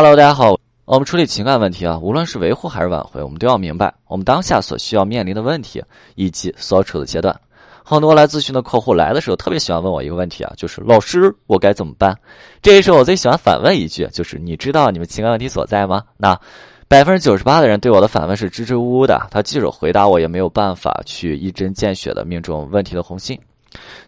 [0.00, 0.56] Hello，大家好。
[0.84, 5.82] 我们处理情感问题啊，无论是维护还是挽回，我们都要明白我们当下所需要面临的问题
[6.14, 7.36] 以及所处的阶段。
[7.82, 12.16] 很多来咨询的客户来的时候，特别喜欢问我一个问题啊，就是老师，我该怎么办？
[12.62, 16.04] 这时候我最喜欢反问一句，就是你知道你们情感问题所在吗？
[16.16, 16.40] 那
[16.86, 23.36] 百分之九十八的人对我的反问是支支吾吾的，他即使回答我，也没有办法去一针见血的命中问题的红心，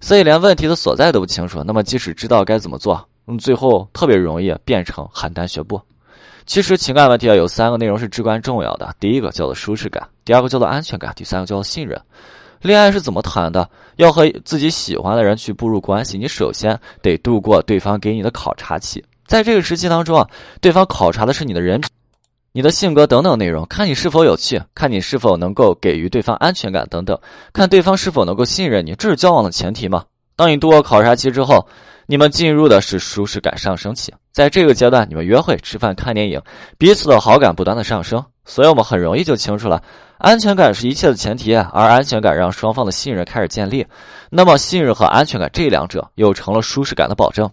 [0.01, 1.65] 所以连问题的所在都不清楚。
[1.65, 3.05] 那么即使知道该怎么做。
[3.27, 5.81] 嗯，最后特别容易变成邯郸学步。
[6.47, 8.93] 其实情感问题啊，有三个内容是至关重要的。
[8.99, 12.01] 第一个叫做舒适感，第二个叫做安全感，第三个叫做信任。
[12.61, 13.69] 恋爱是怎么谈的？
[13.97, 19.05] 要和自己喜欢的人去步入关系，你首先得度过对方给你的考察期。
[19.27, 20.29] 在这个时期当中啊，
[20.61, 21.89] 对方考察的是你的人品、
[22.51, 27.17] 你的性格等等内容，看你是否有趣，看你是否能够给予对方安全感等等，
[27.53, 30.05] 看对方是否能够信任你，这是交往的前提嘛。
[30.35, 31.65] 当你度过考察期之后。
[32.11, 36.43] 你们进入的是舒适感上升期，在这个阶段，你们约会、吃饭、看电影，
[36.77, 39.81] 彼此的好感不断的上升，所以我们很容易就清楚了，
[40.19, 43.87] 安全感是一切的前提，而安全感让双方的信任开始建立，
[44.29, 47.49] 那么信任和安全感这两者又成了舒适感的保证。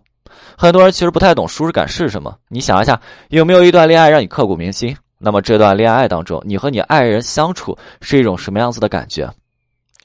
[0.58, 4.98] 很多人其实不太懂舒适感是什么，你想一下，有没有一段恋爱让你刻骨铭心？
[5.20, 9.32] 那么这段恋爱当中，你和你爱人相处是一种什么样子的感觉？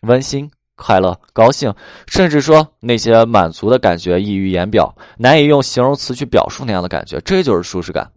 [0.03, 0.51] 温馨。
[0.77, 1.73] 快乐、高兴，
[2.06, 8.11] 甚至说那些满足的感觉溢于言表，难以用形容词去表述那样的感觉，这就是舒适感。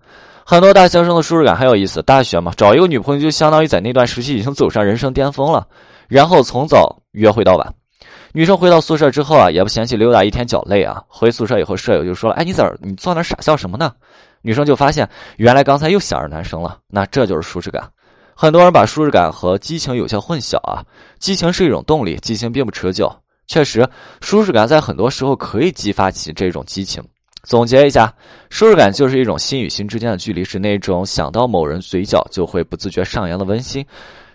[0.45, 5.67] 很多大学生的舒适感很有意思，大学嘛，找一个女朋友就相当于在那段时期已经走上人生巅峰了。
[6.07, 7.73] 然后从早约会到晚，
[8.31, 11.01] 女生回到宿舍之后啊，也不嫌弃溜达一天脚累啊。
[11.07, 13.91] 回宿舍以后，舍友就说了：“哎，你在你坐那傻笑什么呢？”
[14.43, 16.77] 女生就发现，原来刚才又想着男生了。
[16.87, 17.83] 那这就是舒适感。
[18.37, 20.83] 很多人把舒适感和激情有些混淆啊，
[21.19, 23.09] 激情是一种动力，激情并不持久。
[23.47, 23.87] 确实，
[24.21, 27.01] 舒适感在很多时候可以激发起这种激情。
[27.43, 28.13] 总结一下，
[28.49, 33.85] 舒适感就是一种心与心之间的距离，是那种想到某人嘴角就会不自觉上扬的温馨，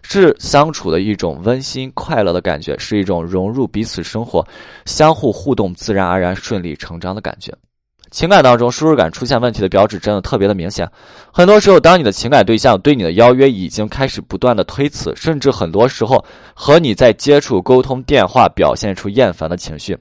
[0.01, 4.43] 是相处的一种温馨快乐的感觉，是一种融入彼此生活、
[4.87, 7.53] 相互互动、自然而然顺理成章的感觉。
[8.11, 10.91] 情感当中，舒适感出现问题的标志真的特别的明显。
[11.33, 19.97] 很多时候，当你的情感对象对你的邀约已经开始不断的推辞，甚至很多时候和你在接触、沟通、电话表现出厌烦的情绪，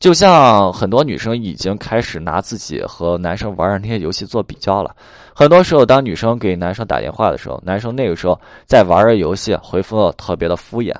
[0.00, 4.96] 就像很多女生已经开始拿自己和男生玩的那些游戏做比较了。
[5.34, 10.94] 很多时候，当女生给男生打电话的时候，男生那个时候在玩着游戏回复特别的敷衍，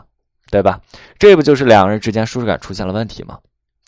[0.50, 0.78] 对吧？
[1.19, 3.38] 这不就是两个人之间舒适感出现了问题吗？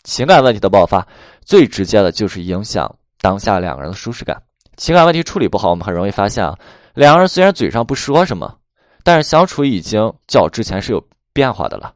[0.07, 1.05] 情感问题的爆发，
[1.43, 4.41] 最直接的就是影响当下两个人的舒适感。
[4.77, 6.57] 情感问题处理不好，我们很容易发现啊，
[6.93, 8.55] 两个人虽然嘴上不说什么，
[9.03, 11.03] 但是相处已经较之前是有
[11.33, 11.93] 变化的了。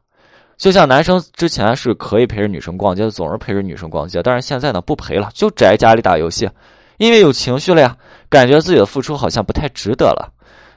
[0.58, 6.46] 就像男生之前是可以陪着女生逛街，总是陪着女生逛街，但是现在呢不陪了，就宅家里打游戏，
[6.98, 7.96] 因为有情绪了呀，
[8.28, 10.30] 感觉自己的付出好像不太值得了。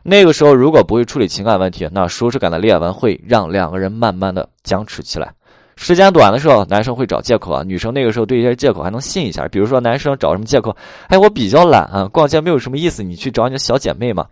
[0.03, 5.34] 那个时候如果不会处理情感问题，那舒适感的裂纹会让两个人慢慢的僵持起来。
[5.75, 9.47] 时间短的时候，男生会找借口啊，女生那个时候对一些借口还能信一下。
[9.50, 10.75] 比如说，男生找什么借口？
[11.08, 14.25] 哎，我比较懒啊，逛街没有什么意思，你去找你的小姐妹嘛。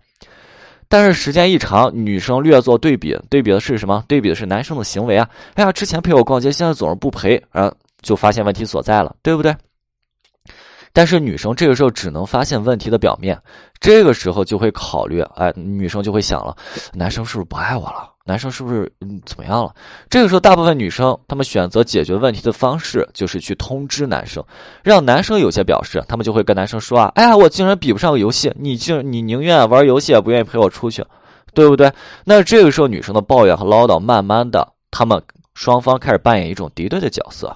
[0.88, 4.04] 但是时间一长，女生略作对比，对比的是什么？
[4.06, 5.28] 对比的是男生的行为啊。
[5.54, 7.72] 哎呀，之前陪我逛街，现在总是不陪，啊，
[8.02, 9.54] 就发现问题所在了，对不对？
[10.94, 13.36] 但是女生这个时候只能发现问题的表面，
[13.80, 16.56] 这个时候就会考虑，哎，女生就会想了，
[16.94, 18.12] 男生是不是不爱我了？
[18.26, 19.74] 男生是不是嗯怎么样了？
[20.08, 24.42] 这个时候，大部分女生她们选择解决问题的方式就是去通知男生，
[24.82, 31.04] 让男生有些表示，他们就会跟男生说啊，哎呀，我竟然比不上个游戏，你竟你宁愿玩游戏也不愿意陪我出去，
[31.52, 31.92] 对不对？
[32.24, 35.20] 那这个时候，女生的抱怨和唠叨，慢慢的，他们
[35.54, 37.54] 双方开始扮演一种敌对的角色。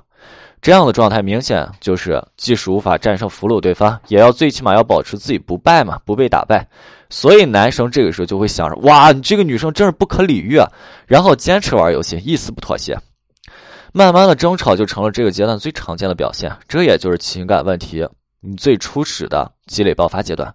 [0.61, 6.67] 这样的状态明显就是，即使无法战胜俘虏对方，也要最起码要保持自己不败嘛，不被打败。
[7.11, 10.69] 所以男生这个时候就会想着：哇，你这个女生真是不可理喻啊！
[11.07, 12.99] 然后坚持玩游戏，一丝不妥协。
[13.93, 18.07] 慢慢的争吵就成了这个阶段最常见的表现，这也就是情感问题
[18.41, 20.55] 你最初始的积累爆发阶段。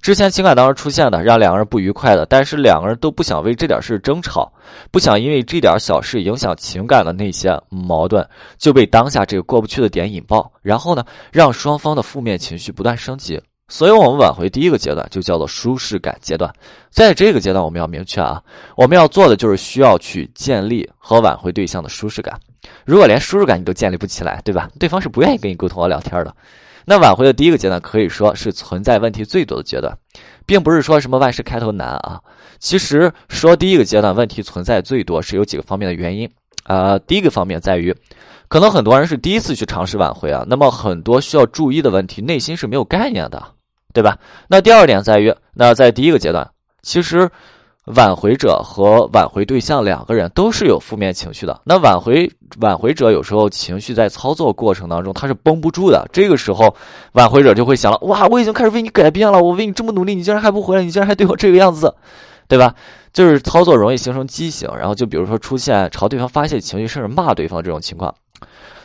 [0.00, 4.50] 之前情感当中出现的让两个人不愉快的，但是两个人都不想为这点事争吵，
[4.90, 8.26] 不想因为这点小事影响情感的那些矛盾，
[8.56, 13.40] 就被当下这个过不去的点引爆，然后呢，让双方的负面情绪不断升级。
[13.70, 16.50] 所以，我们挽回第一个阶段就叫做舒适感阶段。
[16.90, 18.42] 在这个阶段，我们要明确啊，
[18.78, 22.40] 我们要做的就是需要去建立和挽回对象的舒适感。
[22.86, 24.70] 如果连舒适感你都建立不起来，对吧？
[24.80, 26.34] 对方是不愿意跟你沟通和聊天的。
[26.88, 29.94] 那挽回的第一个阶段可以说是存在问题最多的阶段，
[30.46, 32.18] 并不是说什么万事开头难啊。
[32.58, 36.30] 其实说第一个阶段问题存在最多是有几个方面的原因
[36.62, 36.98] 啊。
[37.00, 37.94] 第一个方面在于，
[38.48, 43.42] 可能很多人是第一次去尝试挽回啊，那么很多需要注意的问题，内心是没有概念的。
[43.92, 44.16] 对吧？
[44.48, 46.50] 那第二点在于，那在第一个阶段，
[46.80, 47.30] 其实。
[47.94, 51.60] 挽回者和挽回对象两个人都是有负面情绪的。
[51.64, 52.30] 那挽回
[52.60, 56.74] 挽回者有时候情绪在操作过程当中他是绷不住的，这个时候
[57.12, 61.94] 挽回者就会想了：哇，我已经开始为你改变了，我为你这么努力，你竟然还不回来，你竟然还对我这个样子，
[62.46, 62.74] 对吧？
[63.12, 68.14] 就是操作容易形成畸形，然后就比如说出现朝对方发泄情绪，甚至骂对方这种情况。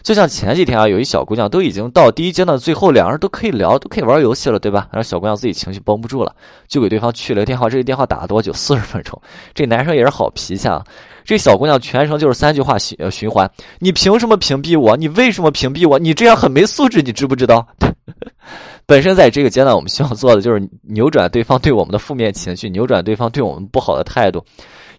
[0.04, 4.86] 就像前几天啊，有一小姑娘都已经到第一阶段最后，两个人都可以聊，都可以玩游戏了，对吧？
[4.92, 6.36] 然后小姑娘自己情绪绷不住了，
[6.68, 7.70] 就给对方去了个电话。
[7.70, 8.52] 这个电话打了多久？
[8.52, 9.20] 四十分钟。
[9.54, 10.84] 这男生也是好脾气啊。
[11.24, 14.98] 这小姑娘全程就是三句话循循环：你凭什么屏蔽我？
[14.98, 15.98] 你为什么屏蔽我？
[15.98, 17.66] 你这样很没素质，你知不知道？
[18.86, 24.44] 本身在这个阶段，我们需要做的就是扭转对方对我们的负面情绪，扭转对方对我们不好的态度。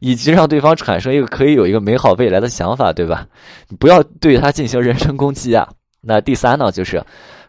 [0.00, 3.26] 以及让对方产生一个可以有一个美好未来的想法，对吧？
[3.68, 5.66] 你不要对他进行人身攻击啊。
[6.02, 7.02] 那第三呢，就是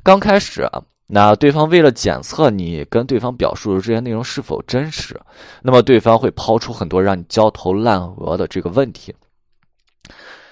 [0.03, 0.65] 刚开始，
[1.05, 5.19] 那对方为了检测你跟对方表述的这些内容是否真实，
[5.61, 9.13] 那么对方会抛出很多让你焦头烂额的这个问题。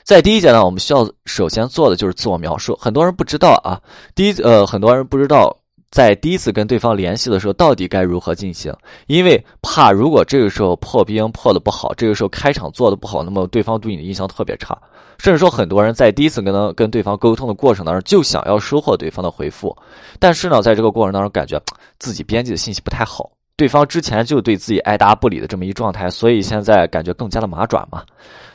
[0.03, 2.77] 在第一阶段，我们需要首先做的就是自我描述。
[2.79, 3.79] 很多人不知道啊，
[4.13, 5.57] 第一呃，很多人不知道。
[5.91, 8.75] 在第一次跟对方联系的时候，到底该如何进行？
[9.05, 14.75] 因为怕如果这个时候破冰破的不好，这个时候开场做的不好，那么对方对你的印象特别差。
[15.19, 19.77] 甚至说，很多人在第一次跟他跟对方沟通的过程当中，就想要收获对方的回复，
[20.17, 21.61] 但是呢，在这个过程当中，感觉
[21.99, 28.03] 自己编辑的信息不太好，对方之前就对自己爱答不理的这么一状态，所以现在感觉更加的麻爪嘛。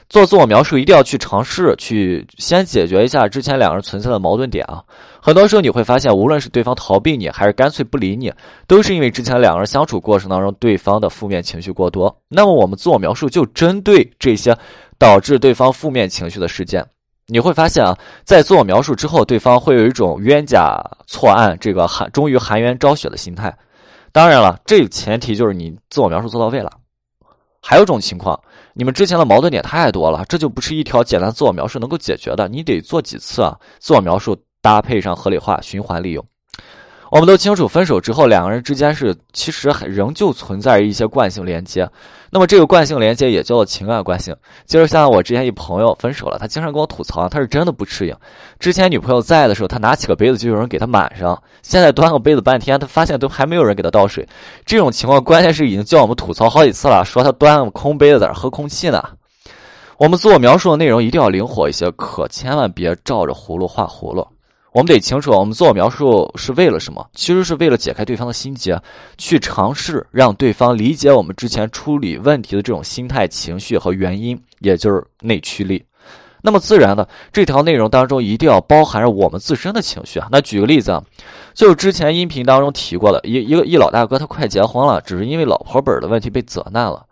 [0.08, 4.82] 做自我描述一定要去尝试去先解决一下之前两个人存在的矛盾点啊。
[5.20, 8.32] 很多时候你会发现，无论是对方逃避你，还是干脆不理你，
[8.66, 12.14] 都是因为之前两个人相处过程当中对方的负面情绪过多。
[12.26, 14.56] 那么我们自我描述就针对这些
[14.98, 16.84] 导致对方负面情绪的事件。
[17.26, 17.94] 你会发现啊，
[18.24, 23.54] 在自我描述之后，对方会有一种冤假错案，这个含终于含冤昭雪的心态。
[24.12, 26.70] 当然了，这前提就是你自我描述做到位了。
[27.60, 28.40] 还有种情况。
[28.72, 32.48] 你们之前的矛盾点太多了，这就不是一条简单自我描述能够解决的。
[32.48, 33.58] 你得做几次啊？
[33.80, 36.24] 自我描述搭配上合理化，循环利用。
[37.10, 41.88] 我们都清楚，分手之后两个人之间是其实还仍旧存在一些惯性连接。
[42.30, 44.36] 那么这个惯性连接也叫做情感惯性。
[44.66, 48.14] 就是像我之前一朋友分手了，他经常跟我吐槽，他是真的不适应。
[48.58, 54.28] 之前女朋友在的时候，他拿起个杯子就有人给他满上，现在端个杯子半天，他发现都还没有人给他倒水。
[54.66, 59.02] 这种情况关键是已经叫我们吐槽好几次了，说他端个空杯子在那喝空气呢。
[59.96, 64.26] 我们自我描述的内容一定要灵活一些，可千万别照着葫芦画葫芦。
[64.78, 67.04] 我们得清楚，我们自我描述是为了什么？
[67.12, 68.80] 其实是为了解开对方的心结，
[69.16, 75.84] 去尝试让对方理解我们之前处理问题的这种心态、情绪和原因，也就是内驱力。
[76.42, 80.28] 那么自然的，这条内容当中一定要包含着我们自身的情绪啊。
[80.30, 81.02] 那举个例子啊，
[81.54, 87.04] 就是之前音频当中提过的，一一个一老大哥，他快结婚了，只是因为老婆本的问题被责难了。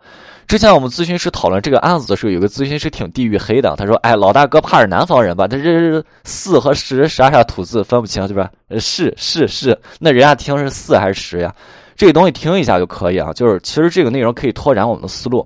[0.47, 3.75] 之前我们咨询师讨论这个案子的时候，有个咨询师挺地域黑的。
[3.77, 5.45] 他说：“哎，老大哥怕是南方人吧？
[5.45, 8.49] 他这四和十啥啥吐字分不清，对吧？
[8.79, 11.53] 是是是，那人家听是四还是十呀？
[11.97, 13.33] 这个东西听一下就可以啊。
[13.33, 15.45] 就是其实这个内容可以拓展我们的思路。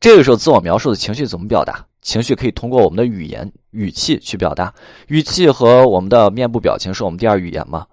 [0.00, 1.84] 这个时候自我描述的情绪怎么表达？
[2.02, 4.72] 情绪可以通过我们的语言语气去表达，
[5.08, 7.86] 语气和我们的面部表情是我们第二语言嘛？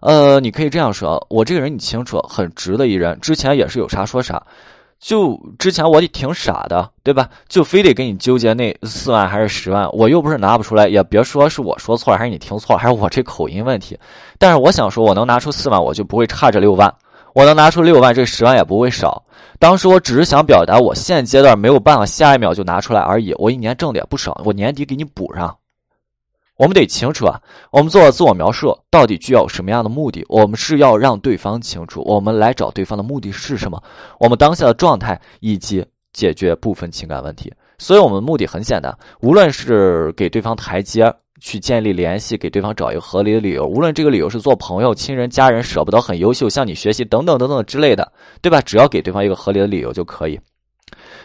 [0.00, 4.42] 呃，你可以这样说：我这个人你清楚，很直的一人，之前也是有啥说啥。”
[5.00, 7.30] 就之前我也挺傻的，对吧？
[7.48, 13.96] 就非得跟你纠结那四万还是十万，我又不是拿不出来，也别说是我说错了，还是你听错了，还是我这口音问题。
[14.40, 16.90] 但是我想说，我能拿出四万，我就不会差这六万；
[17.34, 19.24] 我能拿出六万，这十万也不会少。
[19.58, 23.34] 当时我只是想表达，我现阶段没有办法下一秒就拿出来而已。
[23.38, 25.56] 我一年挣的也不少，我年底给你补上。
[26.56, 30.24] 我们得清楚啊，我们做自我描述到底具有什么样的目的？
[30.28, 33.80] 我们是要让对方清楚，我们来找对方的目的是什么？
[34.18, 37.52] 我们当下的状态以及解决部分情感问题。
[37.78, 48.60] 所以，我们目的很简单，无论是给对方台阶，去建立联系，给对方找一个合理的理由，无论这个理由是做朋友、亲人、家人，舍不得很优秀，向你学习等等等等之类的，对吧？
[48.60, 50.38] 只要给对方一个合理的理由就可以。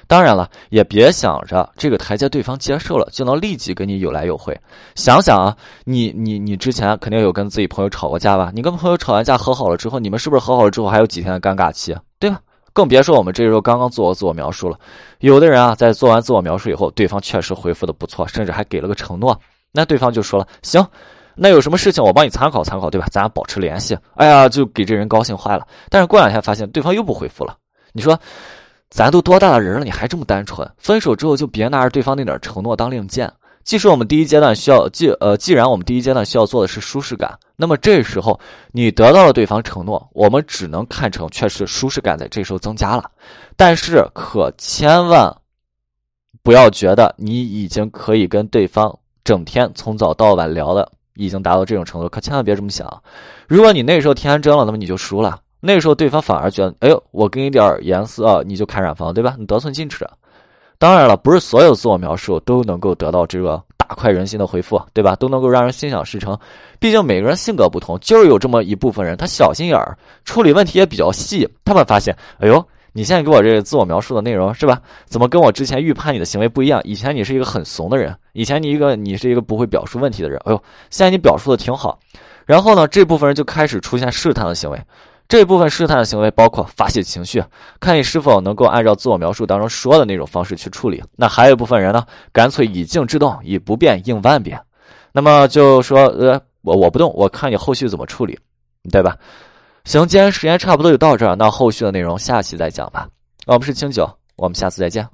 [0.05, 4.55] 当然了，也别想着这个台阶对方接受了就能立即跟你有来有回。
[4.95, 5.55] 想想啊，
[5.85, 8.51] 你你你之前肯定有跟自己朋友吵过架吧？
[8.53, 12.39] 你跟朋友吵完架和好了之后，你们是不是和好了之后还有几天的尴尬期，对吧？
[12.73, 14.77] 更别说我们这时候刚刚做自我描述了。
[15.19, 19.39] 有的人啊，在做完自我描述以后，对方确实回复的不错，甚至还给了个承诺，
[19.73, 20.87] 那对方就说了：“行，
[21.35, 23.07] 那有什么事情我帮你参考参考，对吧？
[23.11, 25.67] 咱俩保持联系。”哎呀，就给这人高兴坏了。
[25.89, 27.57] 但是过两天发现对方又不回复了，
[27.91, 28.17] 你说？
[28.89, 30.71] 咱都多大的人了，你还这么单纯？
[30.77, 33.33] 分手之后就别拿着对方那点承诺当令箭。
[33.63, 38.39] 即使我们第一阶段需要，既呃，既然我们第一阶段需要做的是舒适感，那么这时候
[38.71, 43.09] 你得到了对方承诺，我们只能看成确实舒适感在这时候增加了。
[43.57, 45.35] 但是可千万
[46.43, 53.01] 不要觉得你已经可以跟对方整天从早到晚聊的已经达到这种程度，可千万别这么想。
[53.47, 55.39] 如果你那时候天真了，那么你就输了。
[55.59, 59.35] 那时候对方反而觉得，哎呦，我给你点颜色，你就开染房，对吧？
[59.39, 60.05] 你得寸进尺。
[60.77, 65.15] 当然了，不是所有自我描述都能够得到这个大快人心的回复，对吧？
[65.15, 66.37] 都能够让人心想事成。
[66.77, 71.47] 毕竟每个人性格不同，就是有这么一部分人，他小心眼儿，处理问题也比较细。
[71.63, 74.81] 他们发现，哎呦，你现在给我这个自我描述的内容是吧？
[75.05, 76.79] 怎么跟我之前预判你的行为不一样？
[76.83, 80.39] 以前你是一个很怂的人，以前你一个你是一个不会表述问题的人。
[80.45, 81.99] 哎呦，现在你表述的挺好。
[82.45, 84.79] 然后呢，这部分人就开始出现试探的行为。
[85.27, 87.43] 这部分试探的行为包括发泄情绪，
[87.79, 91.01] 看你是否能够按照自我描述当中说的那种方式去处理。
[91.15, 94.59] 那还有一部分人呢，干脆以静制动，以不变应万变。
[95.13, 98.37] 那么就说，呃，我我不动，我看你后续怎么处理，
[98.91, 99.17] 对吧？
[99.85, 103.07] 行，今天时间差不多就到这儿，那后续的内容下期再讲吧。
[103.45, 105.05] 我们是清酒，我们下次再见。